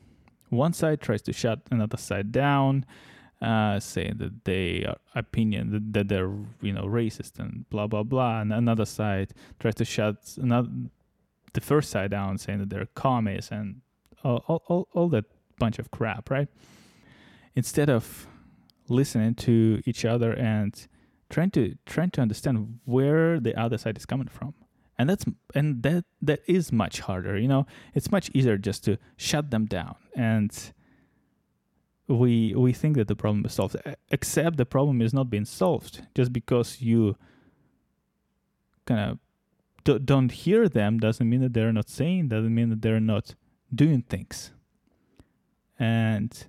One 0.51 0.73
side 0.73 1.01
tries 1.01 1.23
to 1.23 1.33
shut 1.33 1.61
another 1.71 1.97
side 1.97 2.31
down, 2.31 2.85
uh, 3.43 3.81
saying 3.81 4.17
that 4.19 4.45
they 4.45 4.85
are 4.85 4.97
opinion 5.15 5.73
that, 5.73 5.93
that 5.93 6.09
they're 6.09 6.33
you 6.61 6.73
know 6.73 6.85
racist 6.85 7.39
and 7.39 7.69
blah 7.69 7.87
blah 7.87 8.05
blah, 8.05 8.41
and 8.41 8.53
another 8.53 8.85
side 8.85 9.35
tries 9.59 9.75
to 9.77 9.85
shut 9.85 10.17
another 10.37 10.69
the 11.53 11.61
first 11.61 11.91
side 11.91 12.11
down, 12.11 12.39
saying 12.39 12.59
that 12.61 12.71
they're 12.71 12.87
commies 12.95 13.49
and 13.51 13.81
all, 14.23 14.45
all, 14.47 14.89
all 14.93 15.09
that 15.09 15.25
bunch 15.59 15.79
of 15.79 15.91
crap, 15.91 16.31
right? 16.31 16.49
Instead 17.55 17.89
of 17.89 18.27
listening 18.89 19.35
to 19.35 19.83
each 19.87 20.05
other 20.05 20.33
and 20.33 20.87
trying 21.31 21.51
to 21.51 21.77
trying 21.87 22.11
to 22.11 22.21
understand 22.21 22.79
where 22.85 23.41
the 23.41 23.59
other 23.59 23.79
side 23.79 23.97
is 23.97 24.07
coming 24.07 24.29
from. 24.29 24.55
And 24.99 25.11
that's 25.11 25.25
and 25.55 25.83
that 25.83 26.05
that 26.23 26.41
is 26.47 26.73
much 26.73 27.01
harder 27.01 27.39
you 27.39 27.49
know? 27.49 27.67
It's 27.95 28.11
much 28.11 28.31
easier 28.33 28.57
just 28.57 28.85
to 28.85 28.99
shut 29.17 29.51
them 29.51 29.67
down. 29.67 29.97
And 30.15 30.53
we 32.09 32.55
we 32.55 32.73
think 32.73 32.97
that 32.97 33.09
the 33.09 33.17
problem 33.17 33.45
is 33.45 33.55
solved 33.55 33.77
except 34.11 34.57
the 34.57 34.67
problem 34.67 35.03
is 35.03 35.13
not 35.13 35.31
being 35.31 35.45
solved. 35.45 36.07
Just 36.15 36.33
because 36.33 36.81
you 36.81 37.17
kind 38.87 39.01
of 39.11 39.19
d- 39.85 40.05
don't 40.05 40.31
hear 40.31 40.69
them 40.69 40.99
doesn't 40.99 41.29
mean 41.29 41.41
that 41.41 41.53
they're 41.53 41.73
not 41.73 41.89
saying 41.89 42.29
doesn't 42.29 42.55
mean 42.55 42.71
that 42.71 42.83
they're 42.83 43.01
not 43.01 43.35
doing 43.75 44.03
things. 44.03 44.53
And 45.79 46.47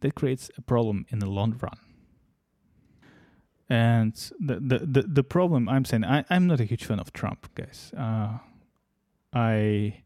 that 0.00 0.14
creates 0.14 0.50
a 0.56 0.62
problem 0.62 1.06
in 1.10 1.18
the 1.18 1.26
long 1.26 1.58
run 1.60 1.78
and 3.68 4.14
the 4.40 4.60
the 4.60 4.78
the, 4.78 5.02
the 5.02 5.24
problem 5.24 5.68
I'm 5.68 5.84
saying, 5.84 6.04
I, 6.04 6.24
I'm 6.30 6.46
not 6.46 6.60
a 6.60 6.64
huge 6.64 6.84
fan 6.84 6.98
of 6.98 7.12
Trump, 7.12 7.54
guys. 7.54 7.92
Uh, 7.96 8.38
I 9.32 10.02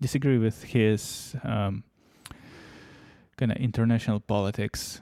disagree 0.00 0.38
with 0.38 0.64
his 0.64 1.36
um, 1.44 1.84
kind 3.36 3.52
of 3.52 3.58
international 3.58 4.20
politics 4.20 5.00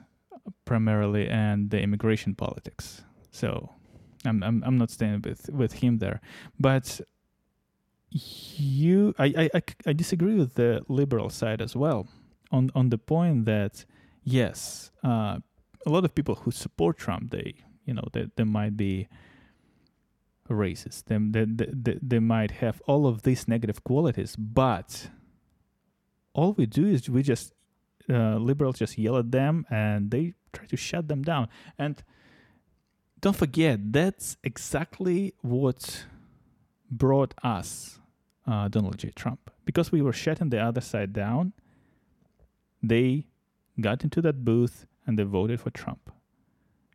primarily 0.65 1.27
and 1.27 1.71
the 1.71 1.81
immigration 1.81 2.35
politics. 2.35 3.03
So 3.31 3.71
I'm 4.25 4.43
I'm 4.43 4.63
I'm 4.63 4.77
not 4.77 4.91
staying 4.91 5.23
with 5.23 5.49
with 5.49 5.73
him 5.73 5.97
there, 5.97 6.21
but 6.59 7.01
you 8.11 9.15
I, 9.17 9.49
I, 9.55 9.61
I 9.87 9.93
disagree 9.93 10.35
with 10.35 10.53
the 10.53 10.83
liberal 10.87 11.31
side 11.31 11.61
as 11.61 11.75
well 11.75 12.07
on 12.51 12.69
on 12.75 12.89
the 12.89 12.99
point 12.99 13.45
that 13.45 13.85
yes 14.23 14.91
uh, 15.03 15.37
a 15.85 15.89
lot 15.89 16.05
of 16.05 16.15
people 16.15 16.35
who 16.35 16.51
support 16.51 16.97
Trump 16.97 17.31
they 17.31 17.55
you 17.85 17.93
know 17.93 18.07
that 18.13 18.35
there 18.35 18.45
might 18.45 18.77
be 18.77 19.07
racist. 20.49 21.05
They, 21.05 21.17
they, 21.17 21.45
they, 21.71 21.99
they 22.01 22.19
might 22.19 22.51
have 22.51 22.81
all 22.85 23.07
of 23.07 23.23
these 23.23 23.47
negative 23.47 23.83
qualities 23.83 24.35
but 24.35 25.09
all 26.33 26.53
we 26.53 26.65
do 26.65 26.85
is 26.85 27.09
we 27.09 27.23
just 27.23 27.53
uh, 28.09 28.35
liberals 28.37 28.79
just 28.79 28.97
yell 28.97 29.17
at 29.17 29.31
them 29.31 29.65
and 29.69 30.11
they 30.11 30.33
try 30.51 30.65
to 30.65 30.77
shut 30.77 31.07
them 31.07 31.21
down. 31.21 31.47
And 31.77 32.03
don't 33.21 33.35
forget 33.35 33.93
that's 33.93 34.37
exactly 34.43 35.33
what 35.41 36.05
brought 36.91 37.33
us 37.41 37.99
uh, 38.45 38.67
donald 38.67 38.97
j. 38.97 39.11
Trump. 39.15 39.49
Because 39.65 39.91
we 39.91 40.01
were 40.01 40.13
shutting 40.13 40.49
the 40.49 40.59
other 40.59 40.81
side 40.81 41.13
down 41.13 41.53
they 42.81 43.27
got 43.79 44.03
into 44.03 44.21
that 44.21 44.45
booth 44.45 44.85
and 45.05 45.17
they 45.17 45.23
voted 45.23 45.59
for 45.61 45.69
trump 45.69 46.11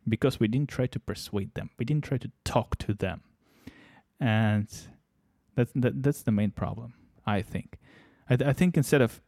because 0.09 0.41
we 0.41 0.49
didn't 0.49 0.69
try 0.69 0.87
to 0.87 0.99
persuade 0.99 1.55
them. 1.55 1.71
We 1.79 1.85
didn't 1.85 2.05
try 2.05 2.19
to 2.19 2.31
talk 2.45 2.77
to 2.79 2.95
them. 2.95 3.23
And 4.21 4.69
that's 5.55 5.73
that, 5.75 6.03
that's 6.03 6.23
the 6.23 6.33
main 6.33 6.51
problem, 6.51 6.95
I 7.27 7.43
think. 7.43 7.79
I, 8.29 8.35
I 8.35 8.53
think 8.53 8.77
instead 8.77 9.03
of 9.03 9.21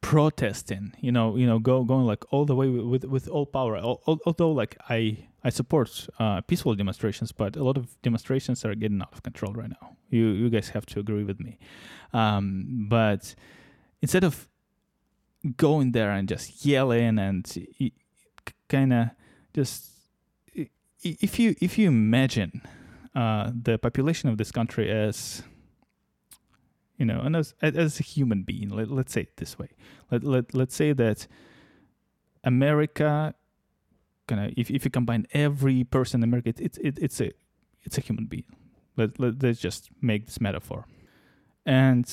protesting, 0.00 0.94
you 1.00 1.12
know, 1.12 1.36
you 1.36 1.46
know, 1.46 1.58
go 1.58 1.84
going 1.84 2.06
like 2.06 2.24
all 2.32 2.44
the 2.44 2.54
way 2.54 2.68
with 2.68 3.04
with 3.04 3.28
all 3.28 3.46
power. 3.46 3.76
Although 3.78 4.52
like 4.52 4.76
I 4.88 5.28
I 5.44 5.50
support 5.50 6.08
uh, 6.18 6.40
peaceful 6.42 6.74
demonstrations, 6.74 7.32
but 7.32 7.56
a 7.56 7.64
lot 7.64 7.76
of 7.76 8.00
demonstrations 8.02 8.64
are 8.64 8.74
getting 8.74 9.02
out 9.02 9.12
of 9.12 9.22
control 9.22 9.52
right 9.52 9.70
now. 9.70 9.96
You 10.08 10.28
you 10.28 10.50
guys 10.50 10.70
have 10.70 10.86
to 10.86 11.00
agree 11.00 11.24
with 11.24 11.40
me. 11.40 11.58
Um, 12.12 12.86
but 12.88 13.34
instead 14.00 14.24
of 14.24 14.48
going 15.56 15.92
there 15.92 16.10
and 16.10 16.28
just 16.28 16.64
yelling 16.64 17.18
and 17.18 17.46
kind 18.68 18.92
of 18.92 19.10
just 19.54 19.90
if 21.02 21.38
you 21.38 21.54
if 21.60 21.78
you 21.78 21.88
imagine 21.88 22.62
uh, 23.14 23.50
the 23.54 23.78
population 23.78 24.28
of 24.28 24.38
this 24.38 24.52
country 24.52 24.90
as 24.90 25.42
you 27.00 27.06
know, 27.06 27.20
and 27.20 27.34
as 27.34 27.54
as 27.62 27.98
a 27.98 28.02
human 28.02 28.42
being, 28.42 28.68
let, 28.68 28.90
let's 28.90 29.12
say 29.14 29.22
it 29.22 29.38
this 29.38 29.58
way. 29.58 29.70
Let 30.10 30.22
let 30.22 30.54
let's 30.54 30.76
say 30.76 30.92
that 30.92 31.26
America, 32.44 33.34
kind 34.28 34.44
of, 34.44 34.52
if 34.58 34.70
if 34.70 34.84
you 34.84 34.90
combine 34.90 35.26
every 35.32 35.82
person 35.82 36.20
in 36.20 36.28
America, 36.28 36.52
it's 36.58 36.76
it, 36.76 36.98
it's 37.00 37.18
a 37.22 37.32
it's 37.82 37.96
a 37.96 38.02
human 38.02 38.26
being. 38.26 38.44
Let, 38.98 39.18
let 39.18 39.42
let's 39.42 39.60
just 39.60 39.88
make 40.02 40.26
this 40.26 40.42
metaphor, 40.42 40.86
and 41.64 42.06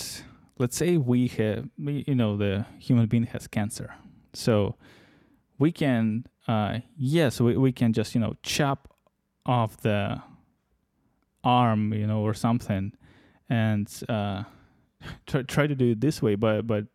let's 0.58 0.76
say 0.76 0.98
we 0.98 1.28
have, 1.28 1.70
you 1.78 2.16
know, 2.16 2.38
the 2.38 2.66
human 2.80 3.08
being 3.08 3.24
has 3.24 3.48
cancer, 3.48 3.96
so 4.34 4.76
we 5.60 5.72
can 5.72 6.26
uh, 6.48 6.80
yes, 6.98 7.42
we, 7.42 7.58
we 7.58 7.72
can 7.72 7.94
just, 7.94 8.16
you 8.16 8.22
know, 8.22 8.36
chop 8.42 8.94
off 9.46 9.78
the 9.78 10.22
arm, 11.44 11.94
you 11.94 12.08
know, 12.08 12.22
or 12.22 12.34
something 12.34 12.94
and 13.50 14.04
uh, 14.08 14.44
try, 15.28 15.42
try 15.44 15.68
to 15.68 15.76
do 15.76 15.92
it 15.92 16.02
this 16.02 16.22
way, 16.22 16.36
but, 16.36 16.66
but 16.66 16.86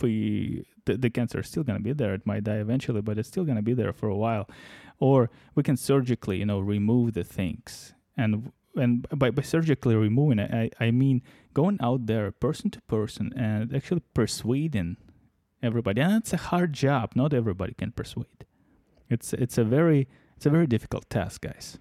we, 0.00 0.66
the, 0.84 0.96
the 0.96 1.10
cancer 1.10 1.40
is 1.40 1.48
still 1.48 1.62
going 1.62 1.78
to 1.78 1.82
be 1.82 1.92
there. 1.92 2.14
It 2.14 2.26
might 2.26 2.44
die 2.44 2.56
eventually, 2.56 3.00
but 3.00 3.18
it's 3.18 3.28
still 3.28 3.44
going 3.44 3.56
to 3.56 3.62
be 3.62 3.74
there 3.74 3.92
for 3.92 4.08
a 4.08 4.16
while. 4.16 4.48
Or 4.98 5.30
we 5.54 5.62
can 5.62 5.76
surgically, 5.76 6.38
you 6.38 6.46
know, 6.46 6.58
remove 6.58 7.14
the 7.14 7.24
things. 7.24 7.94
And 8.16 8.50
and 8.78 9.06
by, 9.10 9.30
by 9.30 9.42
surgically 9.42 9.94
removing 9.94 10.38
it, 10.38 10.50
I, 10.52 10.70
I 10.84 10.90
mean 10.90 11.22
going 11.54 11.78
out 11.82 12.06
there 12.06 12.30
person 12.30 12.70
to 12.70 12.80
person 12.82 13.32
and 13.36 13.74
actually 13.74 14.02
persuading 14.14 14.96
everybody. 15.62 16.00
And 16.00 16.14
it's 16.14 16.32
a 16.32 16.36
hard 16.36 16.72
job. 16.72 17.12
Not 17.14 17.34
everybody 17.34 17.74
can 17.74 17.92
persuade. 17.92 18.46
It's 19.08 19.32
it's 19.32 19.58
a 19.58 19.64
very 19.64 20.08
it's 20.36 20.46
a 20.46 20.50
very 20.50 20.66
difficult 20.66 21.08
task 21.10 21.42
guys. 21.42 21.78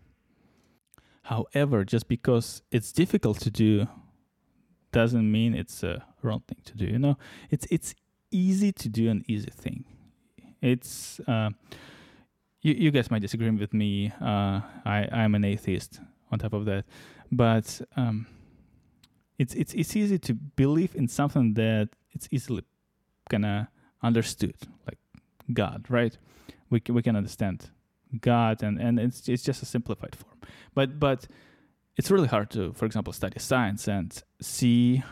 However 1.23 1.83
just 1.83 2.07
because 2.07 2.61
it's 2.71 2.91
difficult 2.91 3.39
to 3.41 3.51
do 3.51 3.87
doesn't 4.91 5.29
mean 5.31 5.53
it's 5.53 5.83
a 5.83 6.05
wrong 6.23 6.43
thing 6.47 6.61
to 6.65 6.75
do 6.75 6.85
you 6.85 6.99
know? 6.99 7.17
It's 7.51 7.67
it's 7.69 7.93
easy 8.31 8.71
to 8.71 8.89
do 8.89 9.09
an 9.09 9.23
easy 9.27 9.51
thing. 9.51 9.85
It's 10.61 11.19
uh, 11.27 11.51
you, 12.61 12.73
you 12.73 12.91
guys 12.91 13.11
might 13.11 13.21
disagree 13.21 13.49
with 13.51 13.73
me. 13.73 14.11
Uh, 14.19 14.61
i 14.85 15.07
i'm 15.11 15.35
an 15.35 15.43
atheist 15.43 15.99
on 16.31 16.39
top 16.39 16.53
of 16.53 16.65
that 16.65 16.85
but 17.31 17.81
um, 17.95 18.27
it's 19.37 19.53
it's 19.53 19.73
it's 19.73 19.95
easy 19.95 20.17
to 20.17 20.33
believe 20.33 20.95
in 20.95 21.07
something 21.07 21.53
that 21.55 21.89
it's 22.11 22.27
easily 22.31 22.63
gonna 23.29 23.69
understood 24.01 24.55
like 24.85 24.97
God, 25.53 25.85
right? 25.89 26.17
We 26.69 26.81
we 26.89 27.01
can 27.01 27.15
understand 27.15 27.69
God, 28.21 28.63
and 28.63 28.79
and 28.79 28.99
it's 28.99 29.27
it's 29.27 29.43
just 29.43 29.61
a 29.61 29.65
simplified 29.65 30.15
form. 30.15 30.37
But 30.73 30.99
but 30.99 31.27
it's 31.95 32.11
really 32.11 32.27
hard 32.27 32.49
to, 32.51 32.73
for 32.73 32.85
example, 32.85 33.11
study 33.13 33.39
science 33.39 33.87
and 33.87 34.23
see 34.39 35.03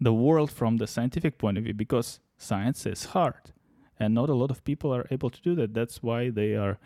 the 0.00 0.12
world 0.12 0.50
from 0.50 0.76
the 0.76 0.86
scientific 0.86 1.38
point 1.38 1.58
of 1.58 1.64
view 1.64 1.74
because 1.74 2.20
science 2.38 2.86
is 2.86 3.06
hard, 3.06 3.52
and 3.98 4.14
not 4.14 4.28
a 4.28 4.34
lot 4.34 4.50
of 4.50 4.64
people 4.64 4.94
are 4.94 5.06
able 5.10 5.30
to 5.30 5.40
do 5.42 5.54
that. 5.56 5.74
That's 5.74 6.02
why 6.02 6.30
they 6.30 6.54
are, 6.54 6.78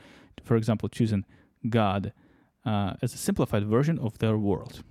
for 0.42 0.57
example, 0.57 0.88
choosing 0.88 1.25
God 1.69 2.12
uh, 2.64 2.95
as 3.02 3.14
a 3.14 3.17
simplified 3.17 3.64
version 3.67 3.99
of 3.99 4.19
their 4.19 4.37
world, 4.37 4.83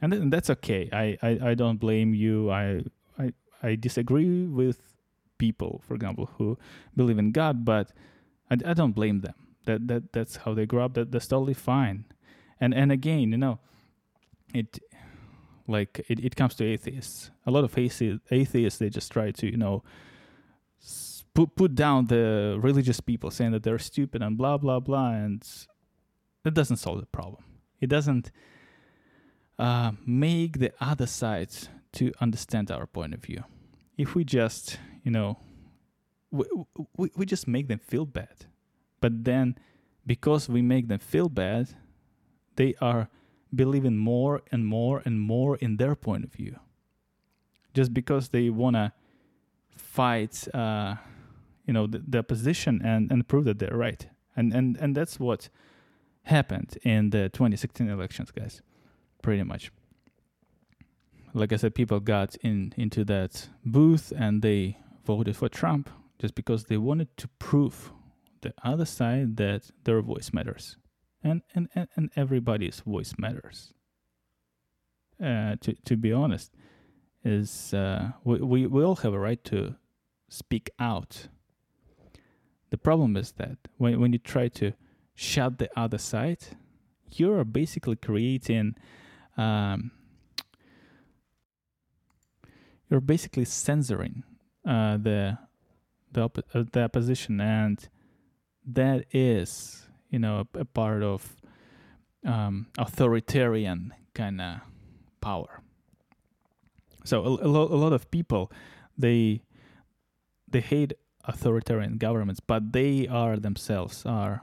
and, 0.00 0.12
and 0.12 0.32
that's 0.32 0.50
okay. 0.50 0.88
I, 0.92 1.16
I 1.22 1.50
I 1.50 1.54
don't 1.54 1.78
blame 1.78 2.14
you. 2.14 2.50
I 2.50 2.82
I 3.18 3.32
I 3.62 3.76
disagree 3.76 4.44
with 4.46 4.92
people, 5.38 5.80
for 5.86 5.94
example, 5.94 6.30
who 6.38 6.58
believe 6.96 7.18
in 7.18 7.32
God, 7.32 7.64
but 7.64 7.92
I, 8.50 8.56
I 8.70 8.74
don't 8.74 8.92
blame 8.92 9.20
them. 9.20 9.34
That 9.64 9.88
that 9.88 10.12
that's 10.12 10.36
how 10.36 10.54
they 10.54 10.66
grow 10.66 10.84
up. 10.84 10.94
That 10.94 11.12
that's 11.12 11.26
totally 11.26 11.54
fine. 11.54 12.04
And 12.60 12.74
and 12.74 12.92
again, 12.92 13.32
you 13.32 13.38
know, 13.38 13.58
it 14.54 14.78
like 15.66 16.04
it, 16.08 16.20
it 16.24 16.36
comes 16.36 16.54
to 16.56 16.64
atheists. 16.64 17.30
A 17.46 17.50
lot 17.50 17.64
of 17.64 17.76
atheists, 17.78 18.24
atheists 18.30 18.78
they 18.78 18.90
just 18.90 19.10
try 19.10 19.30
to 19.30 19.46
you 19.46 19.56
know 19.56 19.82
put 21.34 21.54
put 21.56 21.74
down 21.74 22.06
the 22.06 22.58
religious 22.60 23.00
people, 23.00 23.30
saying 23.30 23.52
that 23.52 23.62
they're 23.62 23.78
stupid 23.78 24.22
and 24.22 24.36
blah 24.36 24.58
blah 24.58 24.80
blah, 24.80 25.10
and 25.10 25.42
that 26.44 26.54
doesn't 26.54 26.78
solve 26.78 27.00
the 27.00 27.06
problem. 27.06 27.44
It 27.80 27.88
doesn't 27.88 28.30
uh, 29.58 29.92
make 30.06 30.58
the 30.58 30.72
other 30.80 31.06
side 31.06 31.50
to 31.92 32.12
understand 32.20 32.70
our 32.70 32.86
point 32.86 33.14
of 33.14 33.20
view. 33.20 33.44
If 33.96 34.14
we 34.14 34.24
just 34.24 34.78
you 35.02 35.10
know, 35.10 35.38
we, 36.30 36.44
we, 36.96 37.10
we 37.16 37.26
just 37.26 37.46
make 37.48 37.68
them 37.68 37.78
feel 37.78 38.06
bad. 38.06 38.46
But 39.00 39.24
then, 39.24 39.58
because 40.06 40.48
we 40.48 40.62
make 40.62 40.88
them 40.88 40.98
feel 40.98 41.28
bad, 41.28 41.70
they 42.56 42.74
are 42.80 43.08
believing 43.54 43.96
more 43.96 44.42
and 44.50 44.66
more 44.66 45.02
and 45.04 45.20
more 45.20 45.56
in 45.56 45.76
their 45.76 45.94
point 45.94 46.24
of 46.24 46.32
view. 46.32 46.58
Just 47.74 47.92
because 47.92 48.28
they 48.28 48.50
want 48.50 48.76
to 48.76 48.92
fight, 49.76 50.46
uh, 50.54 50.96
you 51.66 51.72
know, 51.72 51.86
the, 51.86 52.02
the 52.06 52.18
opposition 52.18 52.80
and, 52.84 53.10
and 53.10 53.26
prove 53.26 53.44
that 53.44 53.58
they're 53.58 53.76
right. 53.76 54.06
And, 54.36 54.52
and, 54.52 54.76
and 54.78 54.94
that's 54.94 55.18
what 55.18 55.48
happened 56.24 56.78
in 56.82 57.10
the 57.10 57.28
2016 57.30 57.88
elections, 57.88 58.30
guys, 58.30 58.62
pretty 59.22 59.42
much. 59.42 59.70
like 61.34 61.52
I 61.52 61.56
said, 61.56 61.74
people 61.74 62.00
got 62.00 62.36
in 62.42 62.72
into 62.76 63.04
that 63.04 63.48
booth 63.64 64.12
and 64.16 64.42
they 64.42 64.78
voted 65.06 65.36
for 65.36 65.48
Trump 65.48 65.90
just 66.18 66.34
because 66.34 66.64
they 66.64 66.76
wanted 66.76 67.16
to 67.16 67.28
prove 67.38 67.92
the 68.42 68.52
other 68.64 68.84
side 68.84 69.36
that 69.36 69.70
their 69.84 70.02
voice 70.02 70.32
matters, 70.32 70.76
and 71.22 71.42
and 71.54 71.68
and, 71.74 71.88
and 71.96 72.10
everybody's 72.16 72.80
voice 72.80 73.14
matters. 73.18 73.72
Uh, 75.22 75.56
to 75.60 75.74
to 75.84 75.96
be 75.96 76.12
honest, 76.12 76.52
is 77.24 77.72
uh, 77.74 78.12
we, 78.24 78.38
we 78.40 78.66
we 78.66 78.82
all 78.84 78.96
have 78.96 79.14
a 79.14 79.18
right 79.18 79.42
to 79.44 79.76
speak 80.28 80.70
out. 80.78 81.28
The 82.70 82.78
problem 82.78 83.16
is 83.16 83.32
that 83.32 83.58
when 83.78 84.00
when 84.00 84.12
you 84.12 84.18
try 84.18 84.48
to 84.48 84.72
shut 85.22 85.58
the 85.58 85.70
other 85.78 85.98
side, 85.98 86.44
you're 87.12 87.44
basically 87.44 87.96
creating. 87.96 88.74
Um, 89.36 89.92
you're 92.90 93.00
basically 93.00 93.44
censoring 93.46 94.24
uh, 94.66 94.96
the 94.98 95.38
the, 96.12 96.20
op- 96.22 96.44
uh, 96.54 96.64
the 96.72 96.82
opposition, 96.82 97.40
and 97.40 97.88
that 98.66 99.06
is 99.12 99.88
you 100.10 100.18
know 100.18 100.46
a, 100.54 100.58
a 100.60 100.64
part 100.64 101.02
of 101.02 101.36
um, 102.26 102.66
authoritarian 102.76 103.94
kind 104.14 104.40
of 104.40 104.60
power. 105.20 105.62
So 107.04 107.24
a, 107.24 107.28
a, 107.46 107.48
lo- 107.48 107.68
a 107.68 107.78
lot 107.78 107.92
of 107.92 108.10
people 108.10 108.52
they 108.98 109.42
they 110.48 110.60
hate 110.60 110.92
authoritarian 111.24 111.96
governments, 111.96 112.40
but 112.40 112.72
they 112.72 113.08
are 113.08 113.36
themselves 113.36 114.04
are 114.04 114.42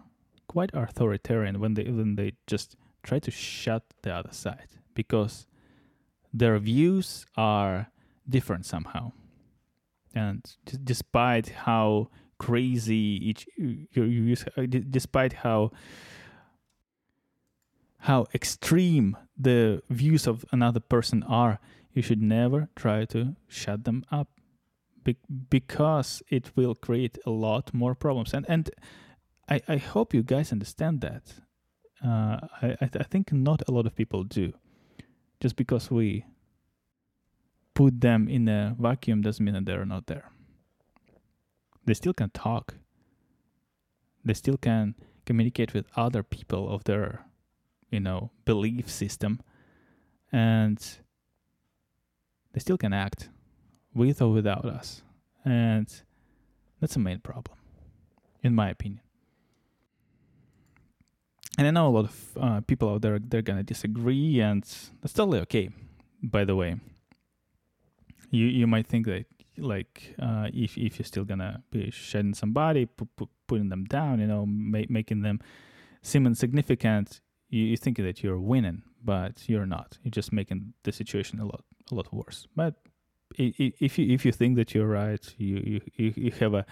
quite 0.50 0.72
authoritarian 0.74 1.60
when 1.60 1.76
they 1.76 1.86
when 1.86 2.16
they 2.16 2.34
just 2.48 2.76
try 3.04 3.20
to 3.20 3.32
shut 3.32 3.84
the 4.02 4.12
other 4.14 4.34
side 4.34 4.70
because 4.94 5.48
their 6.34 6.58
views 6.60 7.26
are 7.38 7.88
different 8.28 8.66
somehow. 8.66 9.12
And 10.14 10.44
d- 10.66 10.78
despite 10.84 11.50
how 11.50 12.10
crazy 12.38 13.20
each 13.30 13.48
your 13.58 14.08
views 14.08 14.46
uh, 14.58 14.66
despite 14.90 15.34
how 15.46 15.72
how 18.04 18.26
extreme 18.34 19.18
the 19.38 19.82
views 19.90 20.26
of 20.26 20.46
another 20.52 20.80
person 20.80 21.22
are 21.24 21.60
you 21.94 22.02
should 22.02 22.22
never 22.22 22.70
try 22.76 23.06
to 23.06 23.36
shut 23.48 23.84
them 23.84 24.06
up 24.12 24.30
be- 25.04 25.18
because 25.50 26.24
it 26.30 26.52
will 26.56 26.76
create 26.76 27.18
a 27.26 27.30
lot 27.30 27.74
more 27.74 27.96
problems. 27.96 28.34
And 28.34 28.46
and 28.50 28.70
i 29.50 29.62
i 29.68 29.78
hope 29.78 30.14
you 30.14 30.24
guys 30.24 30.52
understand 30.52 31.02
that 31.02 31.24
uh, 32.02 32.40
I, 32.62 32.78
I 32.80 32.86
th- 32.86 33.02
I 33.02 33.04
think 33.04 33.34
not 33.34 33.62
a 33.68 33.72
lot 33.72 33.86
of 33.86 33.94
people 33.94 34.24
do 34.24 34.54
just 35.42 35.56
because 35.56 35.92
we 35.92 36.26
put 37.74 38.02
them 38.02 38.28
in 38.28 38.48
a 38.50 38.76
vacuum 38.78 39.22
doesn't 39.22 39.44
mean 39.44 39.54
that 39.54 39.66
they're 39.66 39.86
not 39.86 40.08
there. 40.08 40.32
They 41.86 41.94
still 41.94 42.14
can 42.14 42.30
talk. 42.32 42.76
They 44.24 44.34
still 44.34 44.58
can 44.58 44.96
communicate 45.26 45.74
with 45.74 45.86
other 45.96 46.22
people 46.22 46.70
of 46.70 46.84
their, 46.84 47.26
you 47.90 48.02
know, 48.02 48.32
belief 48.44 48.90
system. 48.90 49.40
And 50.32 50.78
they 52.52 52.60
still 52.60 52.78
can 52.78 52.92
act 52.92 53.30
with 53.94 54.22
or 54.22 54.34
without 54.34 54.66
us. 54.66 55.02
And 55.46 55.88
that's 56.82 56.96
the 56.96 57.00
main 57.00 57.20
problem, 57.20 57.58
in 58.44 58.54
my 58.54 58.70
opinion. 58.70 59.02
And 61.60 61.68
I 61.68 61.72
know 61.72 61.90
a 61.90 61.96
lot 61.98 62.06
of 62.06 62.38
uh, 62.40 62.62
people 62.62 62.88
out 62.90 63.02
there 63.02 63.20
they're 63.20 63.42
gonna 63.42 63.64
disagree, 63.64 64.40
and 64.40 64.64
that's 65.02 65.12
totally 65.12 65.42
okay. 65.42 65.70
By 66.24 66.46
the 66.46 66.56
way, 66.56 66.80
you 68.32 68.46
you 68.46 68.66
might 68.66 68.88
think 68.88 69.06
that 69.08 69.26
like 69.58 70.16
uh, 70.20 70.48
if 70.54 70.78
if 70.78 70.98
you're 70.98 71.06
still 71.06 71.26
gonna 71.26 71.62
be 71.70 71.92
shedding 71.92 72.34
somebody, 72.34 72.86
pu- 72.86 73.10
pu- 73.18 73.30
putting 73.46 73.68
them 73.68 73.84
down, 73.84 74.22
you 74.22 74.28
know, 74.28 74.46
ma- 74.46 74.88
making 74.88 75.22
them 75.24 75.42
seem 76.02 76.26
insignificant, 76.26 77.20
you, 77.50 77.66
you 77.66 77.76
think 77.76 77.98
that 77.98 78.24
you're 78.24 78.40
winning, 78.40 78.84
but 79.04 79.50
you're 79.50 79.66
not. 79.66 79.98
You're 80.02 80.12
just 80.12 80.32
making 80.32 80.76
the 80.84 80.94
situation 80.94 81.42
a 81.42 81.46
lot 81.46 81.66
a 81.92 81.96
lot 81.96 82.14
worse. 82.14 82.48
But 82.56 82.76
if 83.38 84.00
you 84.00 84.14
if 84.16 84.24
you 84.26 84.32
think 84.32 84.56
that 84.56 84.74
you're 84.74 84.88
right, 84.88 85.36
you 85.38 85.82
you 85.98 86.14
you 86.16 86.32
have 86.40 86.54
a 86.54 86.66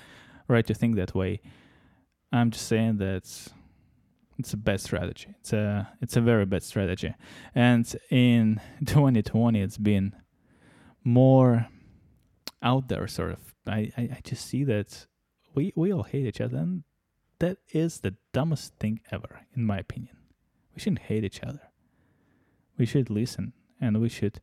right 0.47 0.65
to 0.65 0.73
think 0.73 0.95
that 0.95 1.13
way. 1.13 1.41
I'm 2.31 2.51
just 2.51 2.67
saying 2.67 2.99
that 2.99 3.49
it's 4.37 4.53
a 4.53 4.57
bad 4.57 4.79
strategy. 4.79 5.35
It's 5.39 5.53
a 5.53 5.89
it's 6.01 6.15
a 6.15 6.21
very 6.21 6.45
bad 6.45 6.63
strategy, 6.63 7.13
and 7.55 7.95
in 8.09 8.61
2020, 8.85 9.59
it's 9.61 9.77
been 9.77 10.15
more 11.03 11.67
out 12.61 12.87
there 12.87 13.07
sort 13.07 13.31
of. 13.31 13.39
I, 13.65 13.91
I, 13.97 14.01
I 14.01 14.19
just 14.23 14.45
see 14.45 14.63
that 14.63 15.07
we 15.53 15.73
we 15.75 15.91
all 15.91 16.03
hate 16.03 16.25
each 16.25 16.39
other 16.41 16.57
and 16.57 16.83
that 17.39 17.57
is 17.71 17.99
the 17.99 18.15
dumbest 18.31 18.75
thing 18.79 19.01
ever 19.11 19.41
in 19.55 19.65
my 19.65 19.77
opinion. 19.77 20.15
We 20.73 20.79
shouldn't 20.79 21.07
hate 21.09 21.23
each 21.23 21.43
other. 21.43 21.61
We 22.77 22.85
should 22.85 23.09
listen 23.09 23.53
and 23.81 23.99
we 23.99 24.09
should 24.09 24.39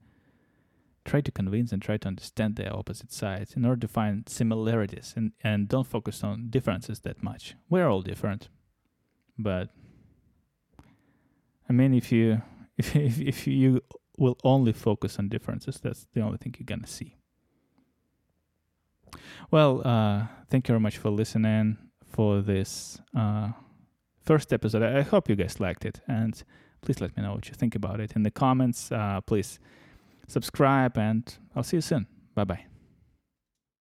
try 1.04 1.20
to 1.20 1.30
convince 1.30 1.72
and 1.72 1.80
try 1.80 1.96
to 1.98 2.08
understand 2.08 2.56
the 2.56 2.68
opposite 2.70 3.12
sides 3.12 3.54
in 3.54 3.64
order 3.64 3.80
to 3.80 3.88
find 3.88 4.28
similarities 4.28 5.12
and, 5.16 5.32
and 5.42 5.68
don't 5.68 5.86
focus 5.86 6.24
on 6.24 6.48
differences 6.50 7.00
that 7.00 7.22
much. 7.22 7.54
We're 7.68 7.88
all 7.88 8.02
different 8.02 8.48
but 9.38 9.70
i 11.68 11.72
mean 11.72 11.94
if 11.94 12.12
you 12.12 12.40
if, 12.78 12.96
if, 12.96 13.20
if 13.20 13.46
you 13.46 13.80
will 14.18 14.36
only 14.44 14.72
focus 14.72 15.18
on 15.18 15.28
differences. 15.28 15.80
That's 15.80 16.06
the 16.12 16.20
only 16.20 16.38
thing 16.38 16.54
you're 16.58 16.64
gonna 16.64 16.86
see. 16.86 17.16
Well, 19.50 19.82
uh, 19.86 20.26
thank 20.50 20.68
you 20.68 20.72
very 20.72 20.80
much 20.80 20.98
for 20.98 21.10
listening 21.10 21.78
for 22.06 22.40
this 22.40 23.00
uh, 23.16 23.52
first 24.24 24.52
episode. 24.52 24.82
I 24.82 25.02
hope 25.02 25.28
you 25.28 25.36
guys 25.36 25.60
liked 25.60 25.84
it, 25.84 26.00
and 26.08 26.42
please 26.80 27.00
let 27.00 27.16
me 27.16 27.22
know 27.22 27.34
what 27.34 27.48
you 27.48 27.54
think 27.54 27.74
about 27.74 28.00
it 28.00 28.12
in 28.16 28.22
the 28.22 28.30
comments. 28.30 28.90
Uh, 28.90 29.20
please 29.20 29.58
subscribe, 30.26 30.96
and 30.96 31.36
I'll 31.54 31.62
see 31.62 31.76
you 31.76 31.82
soon. 31.82 32.06
Bye 32.34 32.44
bye. 32.44 32.73